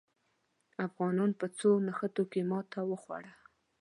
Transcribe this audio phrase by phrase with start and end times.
[0.87, 3.33] افغانانو په څو نښتو کې ماته وخوړه.